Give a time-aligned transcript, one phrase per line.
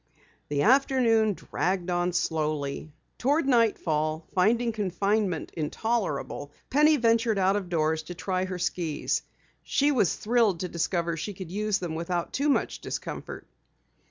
[0.49, 2.91] The afternoon dragged on slowly.
[3.19, 9.21] Toward nightfall, finding confinement intolerable, Penny ventured out of doors to try her skis.
[9.61, 13.45] She was thrilled to discover that she could use them without too much discomfort.